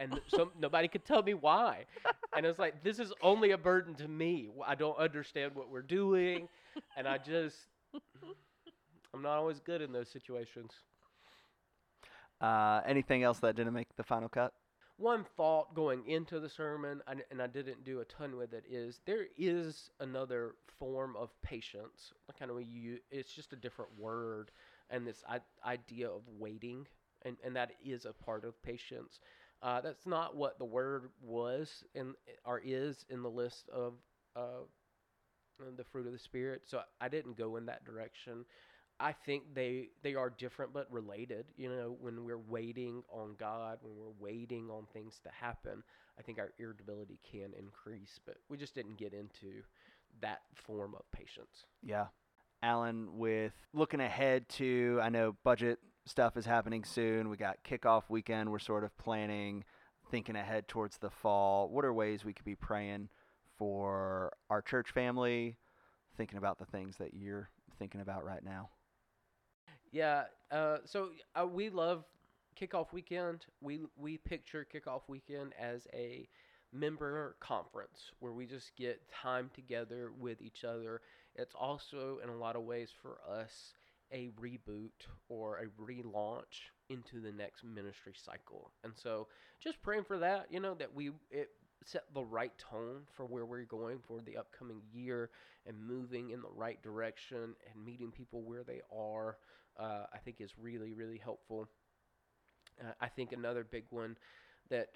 and 0.00 0.20
some 0.26 0.50
nobody 0.58 0.88
could 0.88 1.04
tell 1.04 1.22
me 1.22 1.34
why, 1.34 1.84
and 2.36 2.44
it's 2.44 2.58
like 2.58 2.82
this 2.82 2.98
is 2.98 3.12
only 3.22 3.52
a 3.52 3.58
burden 3.58 3.94
to 3.96 4.08
me. 4.08 4.48
I 4.66 4.74
don't 4.74 4.98
understand 4.98 5.54
what 5.54 5.70
we're 5.70 5.82
doing, 5.82 6.48
and 6.96 7.06
I 7.06 7.18
just 7.18 7.56
I'm 9.14 9.22
not 9.22 9.36
always 9.36 9.60
good 9.60 9.82
in 9.82 9.92
those 9.92 10.08
situations. 10.08 10.72
Uh, 12.40 12.80
anything 12.86 13.22
else 13.22 13.38
that 13.40 13.56
didn't 13.56 13.74
make 13.74 13.88
the 13.96 14.02
final 14.02 14.28
cut? 14.28 14.52
one 15.02 15.24
thought 15.36 15.74
going 15.74 16.06
into 16.06 16.38
the 16.38 16.48
sermon, 16.48 17.02
and, 17.08 17.22
and 17.30 17.42
I 17.42 17.48
didn't 17.48 17.84
do 17.84 18.00
a 18.00 18.04
ton 18.04 18.36
with 18.36 18.52
it, 18.52 18.64
is 18.70 19.00
there 19.04 19.26
is 19.36 19.90
another 19.98 20.54
form 20.78 21.16
of 21.16 21.30
patience. 21.42 22.12
Kind 22.38 22.50
of 22.50 22.62
you, 22.62 22.98
it's 23.10 23.32
just 23.32 23.52
a 23.52 23.56
different 23.56 23.90
word, 23.98 24.52
and 24.90 25.06
this 25.06 25.24
idea 25.66 26.08
of 26.08 26.22
waiting, 26.38 26.86
and, 27.22 27.36
and 27.44 27.56
that 27.56 27.72
is 27.84 28.04
a 28.04 28.12
part 28.12 28.44
of 28.44 28.62
patience. 28.62 29.18
Uh, 29.60 29.80
that's 29.80 30.06
not 30.06 30.36
what 30.36 30.58
the 30.58 30.64
word 30.64 31.08
was 31.20 31.84
in 31.94 32.14
or 32.44 32.60
is 32.64 33.04
in 33.10 33.22
the 33.22 33.30
list 33.30 33.68
of 33.72 33.94
uh, 34.36 34.62
the 35.76 35.84
fruit 35.84 36.06
of 36.06 36.12
the 36.12 36.18
spirit. 36.18 36.62
So 36.66 36.80
I 37.00 37.08
didn't 37.08 37.36
go 37.36 37.56
in 37.56 37.66
that 37.66 37.84
direction. 37.84 38.44
I 39.00 39.12
think 39.12 39.54
they 39.54 39.88
they 40.02 40.14
are 40.14 40.30
different 40.30 40.72
but 40.72 40.90
related. 40.92 41.46
You 41.56 41.70
know, 41.70 41.96
when 42.00 42.24
we're 42.24 42.38
waiting 42.38 43.02
on 43.10 43.34
God, 43.38 43.78
when 43.82 43.94
we're 43.96 44.14
waiting 44.20 44.70
on 44.70 44.86
things 44.92 45.20
to 45.24 45.30
happen, 45.30 45.82
I 46.18 46.22
think 46.22 46.38
our 46.38 46.52
irritability 46.58 47.18
can 47.30 47.52
increase. 47.58 48.20
But 48.24 48.36
we 48.48 48.56
just 48.56 48.74
didn't 48.74 48.98
get 48.98 49.12
into 49.12 49.62
that 50.20 50.40
form 50.54 50.94
of 50.94 51.02
patience. 51.10 51.66
Yeah. 51.82 52.06
Alan, 52.62 53.18
with 53.18 53.54
looking 53.72 54.00
ahead 54.00 54.48
to, 54.50 55.00
I 55.02 55.08
know 55.08 55.34
budget 55.42 55.80
stuff 56.06 56.36
is 56.36 56.46
happening 56.46 56.84
soon. 56.84 57.28
We 57.28 57.36
got 57.36 57.58
kickoff 57.68 58.04
weekend. 58.08 58.52
We're 58.52 58.60
sort 58.60 58.84
of 58.84 58.96
planning, 58.98 59.64
thinking 60.10 60.36
ahead 60.36 60.68
towards 60.68 60.98
the 60.98 61.10
fall. 61.10 61.68
What 61.68 61.84
are 61.84 61.92
ways 61.92 62.24
we 62.24 62.32
could 62.32 62.44
be 62.44 62.54
praying 62.54 63.08
for 63.58 64.32
our 64.48 64.62
church 64.62 64.90
family? 64.92 65.56
Thinking 66.16 66.38
about 66.38 66.58
the 66.58 66.66
things 66.66 66.98
that 66.98 67.14
you're 67.14 67.50
thinking 67.78 68.00
about 68.00 68.24
right 68.24 68.44
now. 68.44 68.70
Yeah. 69.92 70.24
Uh, 70.50 70.78
so 70.84 71.10
uh, 71.40 71.46
we 71.46 71.70
love 71.70 72.04
kickoff 72.60 72.92
weekend. 72.92 73.46
We 73.60 73.80
we 73.96 74.18
picture 74.18 74.66
kickoff 74.72 75.02
weekend 75.08 75.54
as 75.58 75.86
a 75.92 76.28
member 76.72 77.36
conference 77.40 78.10
where 78.20 78.32
we 78.32 78.46
just 78.46 78.74
get 78.76 79.00
time 79.10 79.50
together 79.54 80.10
with 80.18 80.40
each 80.40 80.64
other. 80.64 81.00
It's 81.34 81.54
also 81.54 82.18
in 82.22 82.28
a 82.30 82.36
lot 82.36 82.56
of 82.56 82.62
ways 82.62 82.90
for 83.02 83.18
us 83.30 83.74
a 84.12 84.28
reboot 84.40 84.90
or 85.28 85.58
a 85.58 85.66
relaunch 85.82 86.70
into 86.90 87.20
the 87.20 87.32
next 87.32 87.64
ministry 87.64 88.12
cycle. 88.14 88.70
And 88.84 88.92
so 88.94 89.28
just 89.62 89.82
praying 89.82 90.04
for 90.04 90.18
that, 90.18 90.46
you 90.50 90.60
know, 90.60 90.74
that 90.74 90.94
we 90.94 91.12
it 91.30 91.50
set 91.84 92.04
the 92.14 92.24
right 92.24 92.52
tone 92.58 93.02
for 93.16 93.26
where 93.26 93.44
we're 93.44 93.64
going 93.64 93.98
for 94.06 94.20
the 94.20 94.36
upcoming 94.36 94.80
year 94.92 95.30
and 95.66 95.76
moving 95.84 96.30
in 96.30 96.40
the 96.40 96.50
right 96.54 96.80
direction 96.82 97.54
and 97.72 97.84
meeting 97.84 98.10
people 98.12 98.42
where 98.42 98.62
they 98.62 98.80
are 98.96 99.36
uh, 99.78 100.04
I 100.12 100.18
think 100.24 100.40
is 100.40 100.52
really, 100.60 100.92
really 100.92 101.18
helpful. 101.18 101.68
Uh, 102.80 102.92
I 103.00 103.08
think 103.08 103.32
another 103.32 103.64
big 103.64 103.84
one 103.90 104.16
that 104.70 104.88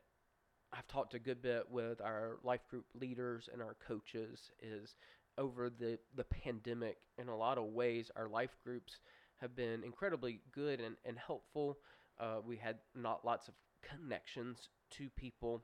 I've 0.73 0.87
talked 0.89 1.15
a 1.15 1.19
good 1.19 1.43
bit 1.43 1.65
with 1.71 2.01
our 2.01 2.39
life 2.43 2.67
group 2.69 2.87
leaders 2.99 3.49
and 3.53 3.63
our 3.63 3.77
coaches 3.87 4.51
is 4.61 4.95
over 5.39 5.71
the, 5.71 5.99
the 6.15 6.25
pandemic, 6.25 6.97
in 7.19 7.29
a 7.29 7.37
lot 7.37 7.59
of 7.59 7.65
ways, 7.67 8.11
our 8.17 8.29
life 8.29 8.57
groups 8.65 9.01
have 9.41 9.55
been 9.55 9.85
incredibly 9.85 10.41
good 10.53 10.81
and, 10.81 10.97
and 11.05 11.19
helpful. 11.19 11.79
Uh, 12.19 12.37
we 12.45 12.57
had 12.57 12.77
not 12.95 13.25
lots 13.25 13.49
of 13.49 13.55
connections 13.83 14.69
to 14.91 15.09
people, 15.17 15.63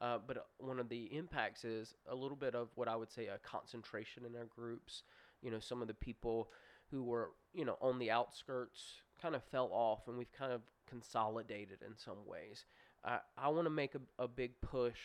uh, 0.00 0.18
but 0.26 0.46
one 0.58 0.78
of 0.78 0.88
the 0.88 1.04
impacts 1.14 1.64
is 1.64 1.94
a 2.10 2.14
little 2.14 2.36
bit 2.36 2.54
of 2.54 2.68
what 2.74 2.88
I 2.88 2.96
would 2.96 3.12
say 3.12 3.26
a 3.26 3.38
concentration 3.38 4.24
in 4.24 4.34
our 4.36 4.46
groups. 4.46 5.02
You 5.42 5.50
know, 5.50 5.60
some 5.60 5.82
of 5.82 5.88
the 5.88 5.94
people 5.94 6.48
who 6.90 7.02
were, 7.02 7.30
you 7.52 7.64
know, 7.64 7.76
on 7.80 7.98
the 7.98 8.10
outskirts 8.10 9.02
kind 9.20 9.34
of 9.34 9.42
fell 9.44 9.70
off 9.72 10.08
and 10.08 10.16
we've 10.16 10.32
kind 10.32 10.52
of 10.52 10.62
consolidated 10.88 11.78
in 11.86 11.96
some 11.96 12.26
ways. 12.26 12.64
I, 13.04 13.18
I 13.36 13.48
want 13.48 13.66
to 13.66 13.70
make 13.70 13.94
a, 13.94 14.22
a 14.22 14.28
big 14.28 14.52
push 14.60 14.98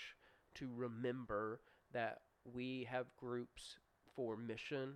to 0.55 0.69
remember 0.75 1.59
that 1.93 2.19
we 2.53 2.87
have 2.89 3.05
groups 3.17 3.77
for 4.15 4.37
mission 4.37 4.93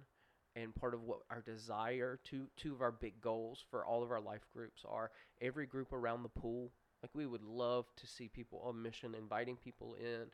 and 0.55 0.75
part 0.75 0.93
of 0.93 1.03
what 1.03 1.19
our 1.29 1.41
desire 1.41 2.19
two 2.24 2.48
two 2.58 2.74
of 2.74 2.81
our 2.81 2.91
big 2.91 3.19
goals 3.22 3.63
for 3.69 3.86
all 3.86 4.03
of 4.03 4.12
our 4.12 4.19
life 4.19 4.46
groups 4.53 4.84
are 4.88 5.12
every 5.41 5.65
group 5.65 5.93
around 5.93 6.24
the 6.24 6.29
pool 6.29 6.72
like 7.03 7.12
we 7.13 7.25
would 7.25 7.43
love 7.43 7.86
to 7.96 8.08
see 8.08 8.27
people 8.27 8.62
on 8.65 8.81
mission 8.81 9.15
inviting 9.15 9.55
people 9.55 9.96
in 9.96 10.25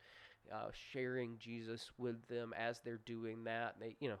uh, 0.52 0.68
sharing 0.92 1.36
jesus 1.38 1.90
with 1.98 2.26
them 2.28 2.54
as 2.58 2.80
they're 2.84 3.00
doing 3.04 3.44
that 3.44 3.74
they 3.80 3.96
you 4.00 4.08
know 4.08 4.18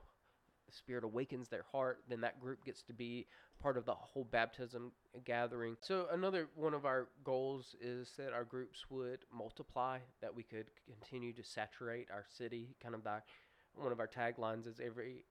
the 0.66 0.72
Spirit 0.72 1.04
awakens 1.04 1.48
their 1.48 1.64
heart, 1.70 2.00
then 2.08 2.20
that 2.20 2.40
group 2.40 2.64
gets 2.64 2.82
to 2.82 2.92
be 2.92 3.26
part 3.60 3.76
of 3.76 3.84
the 3.84 3.94
whole 3.94 4.24
baptism 4.24 4.92
gathering. 5.24 5.76
So, 5.80 6.06
another 6.12 6.48
one 6.54 6.74
of 6.74 6.84
our 6.84 7.08
goals 7.24 7.74
is 7.80 8.10
that 8.18 8.32
our 8.32 8.44
groups 8.44 8.84
would 8.90 9.20
multiply, 9.36 9.98
that 10.20 10.34
we 10.34 10.42
could 10.42 10.66
continue 10.86 11.32
to 11.32 11.44
saturate 11.44 12.08
our 12.10 12.24
city. 12.36 12.74
Kind 12.82 12.94
of 12.94 13.04
the, 13.04 13.22
one 13.74 13.92
of 13.92 14.00
our 14.00 14.08
taglines 14.08 14.66
is 14.66 14.80
every 14.84 15.24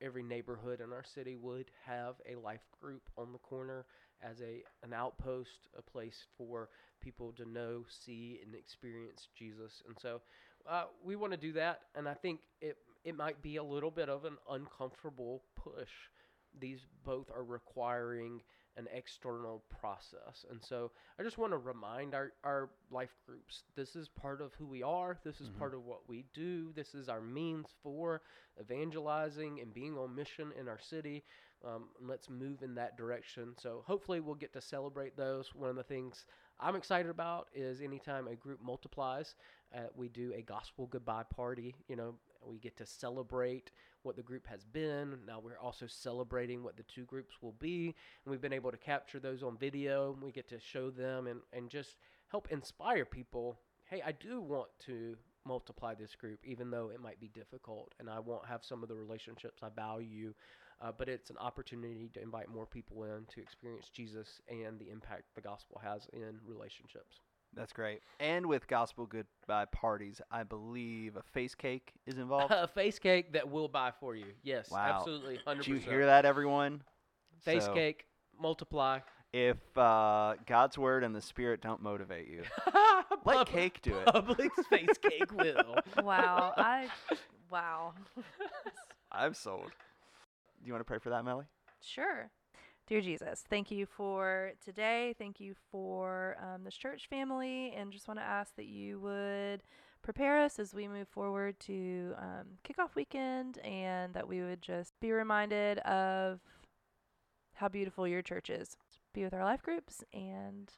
every 0.00 0.22
neighborhood 0.22 0.80
in 0.80 0.92
our 0.92 1.04
city 1.04 1.36
would 1.36 1.70
have 1.86 2.16
a 2.28 2.34
life 2.34 2.66
group 2.80 3.02
on 3.16 3.32
the 3.32 3.38
corner 3.38 3.84
as 4.22 4.40
a 4.40 4.62
an 4.84 4.92
outpost, 4.92 5.68
a 5.76 5.82
place 5.82 6.24
for 6.36 6.68
people 7.00 7.32
to 7.32 7.48
know, 7.48 7.84
see, 7.88 8.40
and 8.44 8.54
experience 8.54 9.28
Jesus. 9.36 9.82
And 9.86 9.96
so, 10.00 10.20
uh, 10.68 10.84
we 11.04 11.16
want 11.16 11.32
to 11.32 11.38
do 11.38 11.52
that, 11.54 11.80
and 11.96 12.08
I 12.08 12.14
think 12.14 12.40
it 12.60 12.76
it 13.04 13.16
might 13.16 13.42
be 13.42 13.56
a 13.56 13.62
little 13.64 13.90
bit 13.90 14.08
of 14.08 14.24
an 14.24 14.36
uncomfortable 14.50 15.42
push. 15.56 15.90
These 16.58 16.86
both 17.04 17.30
are 17.30 17.44
requiring 17.44 18.42
an 18.76 18.88
external 18.92 19.62
process. 19.80 20.44
And 20.50 20.62
so 20.62 20.90
I 21.18 21.22
just 21.22 21.38
want 21.38 21.52
to 21.52 21.58
remind 21.58 22.14
our, 22.14 22.32
our 22.44 22.70
life 22.90 23.14
groups 23.26 23.64
this 23.76 23.96
is 23.96 24.08
part 24.08 24.40
of 24.40 24.54
who 24.54 24.66
we 24.66 24.82
are, 24.82 25.18
this 25.24 25.40
is 25.40 25.48
Mhm. 25.48 25.58
part 25.58 25.74
of 25.74 25.84
what 25.84 26.08
we 26.08 26.24
do, 26.32 26.72
this 26.72 26.94
is 26.94 27.08
our 27.08 27.20
means 27.20 27.68
for 27.82 28.22
evangelizing 28.60 29.60
and 29.60 29.72
being 29.74 29.96
on 29.98 30.14
mission 30.14 30.52
in 30.58 30.68
our 30.68 30.78
city. 30.78 31.24
Um, 31.64 31.90
let's 32.00 32.28
move 32.28 32.62
in 32.62 32.74
that 32.74 32.96
direction. 32.96 33.54
So 33.58 33.82
hopefully 33.86 34.20
we'll 34.20 34.34
get 34.34 34.52
to 34.54 34.60
celebrate 34.60 35.16
those. 35.16 35.54
One 35.54 35.70
of 35.70 35.76
the 35.76 35.82
things 35.84 36.24
I'm 36.58 36.76
excited 36.76 37.10
about 37.10 37.48
is 37.54 37.80
anytime 37.80 38.26
a 38.26 38.34
group 38.36 38.60
multiplies, 38.62 39.34
uh, 39.74 39.88
we 39.94 40.08
do 40.08 40.32
a 40.34 40.42
gospel 40.42 40.86
goodbye 40.86 41.24
party. 41.24 41.74
You 41.88 41.96
know, 41.96 42.14
we 42.48 42.58
get 42.58 42.76
to 42.78 42.86
celebrate 42.86 43.70
what 44.02 44.16
the 44.16 44.22
group 44.22 44.46
has 44.46 44.64
been. 44.64 45.18
Now 45.26 45.40
we're 45.40 45.58
also 45.58 45.86
celebrating 45.86 46.62
what 46.62 46.76
the 46.76 46.82
two 46.84 47.04
groups 47.04 47.36
will 47.40 47.54
be. 47.58 47.94
And 48.24 48.30
we've 48.30 48.40
been 48.40 48.52
able 48.52 48.70
to 48.70 48.76
capture 48.76 49.20
those 49.20 49.42
on 49.42 49.56
video. 49.56 50.16
We 50.22 50.32
get 50.32 50.48
to 50.48 50.60
show 50.60 50.90
them 50.90 51.26
and, 51.26 51.40
and 51.52 51.70
just 51.70 51.96
help 52.28 52.48
inspire 52.50 53.04
people. 53.04 53.58
Hey, 53.84 54.02
I 54.04 54.12
do 54.12 54.40
want 54.40 54.68
to 54.86 55.16
multiply 55.44 55.94
this 55.94 56.14
group, 56.14 56.40
even 56.44 56.70
though 56.70 56.90
it 56.94 57.00
might 57.00 57.20
be 57.20 57.28
difficult, 57.28 57.94
and 57.98 58.08
I 58.08 58.20
won't 58.20 58.46
have 58.46 58.64
some 58.64 58.82
of 58.82 58.88
the 58.88 58.94
relationships 58.94 59.62
I 59.62 59.68
value. 59.74 60.34
Uh, 60.80 60.90
but 60.96 61.08
it's 61.08 61.30
an 61.30 61.36
opportunity 61.38 62.10
to 62.12 62.20
invite 62.20 62.48
more 62.48 62.66
people 62.66 63.04
in 63.04 63.24
to 63.32 63.40
experience 63.40 63.88
Jesus 63.92 64.40
and 64.48 64.80
the 64.80 64.90
impact 64.90 65.24
the 65.34 65.40
gospel 65.40 65.80
has 65.82 66.08
in 66.12 66.40
relationships. 66.44 67.20
That's 67.54 67.72
great. 67.72 68.00
And 68.18 68.46
with 68.46 68.66
gospel 68.66 69.04
goodbye 69.06 69.66
parties, 69.66 70.20
I 70.30 70.42
believe 70.42 71.16
a 71.16 71.22
face 71.22 71.54
cake 71.54 71.92
is 72.06 72.16
involved. 72.16 72.52
a 72.56 72.66
face 72.66 72.98
cake 72.98 73.32
that 73.34 73.48
we'll 73.50 73.68
buy 73.68 73.92
for 74.00 74.14
you. 74.16 74.26
Yes, 74.42 74.70
Wow. 74.70 74.96
absolutely, 74.98 75.38
hundred 75.44 75.64
Did 75.64 75.68
you 75.72 75.76
hear 75.78 76.06
that, 76.06 76.24
everyone? 76.24 76.82
Face 77.40 77.64
So, 77.64 77.74
cake, 77.74 78.06
multiply. 78.40 79.00
If 79.34 79.56
uh, 79.78 80.34
God's 80.46 80.76
word 80.78 81.04
and 81.04 81.14
the 81.14 81.20
Spirit 81.22 81.60
don't 81.62 81.82
motivate 81.82 82.28
you, 82.28 82.42
let 83.24 83.36
Pub- 83.38 83.46
cake 83.48 83.80
do 83.82 83.96
it. 83.98 84.06
Publix 84.06 84.50
face 84.68 84.98
cake 85.02 85.32
will. 85.32 85.76
Wow. 86.02 86.52
I 86.56 86.88
wow. 87.50 87.92
I'm 89.10 89.34
sold. 89.34 89.70
Do 90.62 90.66
you 90.66 90.72
want 90.72 90.80
to 90.80 90.84
pray 90.88 90.98
for 90.98 91.10
that, 91.10 91.24
Melly? 91.24 91.44
Sure. 91.82 92.30
Dear 92.92 93.00
Jesus, 93.00 93.42
thank 93.48 93.70
you 93.70 93.86
for 93.86 94.52
today. 94.62 95.14
Thank 95.18 95.40
you 95.40 95.54
for 95.70 96.36
um, 96.42 96.62
this 96.62 96.76
church 96.76 97.06
family. 97.08 97.72
And 97.74 97.90
just 97.90 98.06
want 98.06 98.20
to 98.20 98.22
ask 98.22 98.54
that 98.56 98.66
you 98.66 99.00
would 99.00 99.62
prepare 100.02 100.38
us 100.42 100.58
as 100.58 100.74
we 100.74 100.86
move 100.86 101.08
forward 101.08 101.58
to 101.60 102.12
um, 102.18 102.58
kickoff 102.68 102.94
weekend 102.94 103.56
and 103.64 104.12
that 104.12 104.28
we 104.28 104.42
would 104.42 104.60
just 104.60 104.92
be 105.00 105.10
reminded 105.10 105.78
of 105.78 106.40
how 107.54 107.68
beautiful 107.68 108.06
your 108.06 108.20
church 108.20 108.50
is. 108.50 108.76
Be 109.14 109.24
with 109.24 109.32
our 109.32 109.42
life 109.42 109.62
groups 109.62 110.04
and 110.12 110.70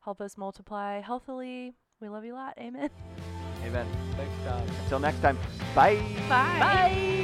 help 0.00 0.20
us 0.20 0.36
multiply 0.36 1.02
healthily. 1.02 1.72
We 2.00 2.08
love 2.08 2.24
you 2.24 2.34
a 2.34 2.34
lot. 2.34 2.58
Amen. 2.58 2.90
Amen. 3.64 3.86
Thanks, 4.16 4.34
God. 4.44 4.68
Until 4.82 4.98
next 4.98 5.20
time, 5.20 5.38
bye. 5.72 6.02
Bye. 6.28 7.23